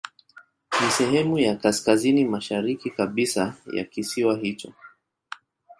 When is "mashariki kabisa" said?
2.25-3.55